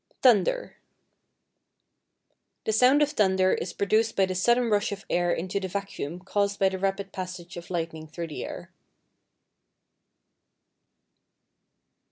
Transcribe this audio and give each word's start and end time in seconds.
=Thunder.= 0.23 0.77
The 2.65 2.73
sound 2.73 3.03
of 3.03 3.11
thunder 3.11 3.51
is 3.53 3.71
produced 3.71 4.15
by 4.15 4.25
the 4.25 4.33
sudden 4.33 4.71
rush 4.71 4.91
of 4.91 5.01
the 5.07 5.13
air 5.13 5.31
into 5.31 5.59
the 5.59 5.67
vacuum 5.67 6.21
caused 6.21 6.57
by 6.59 6.69
the 6.69 6.79
rapid 6.79 7.11
passage 7.11 7.55
of 7.55 7.69
lightning 7.69 8.07
through 8.07 8.29
the 8.29 8.43
air. 8.43 8.71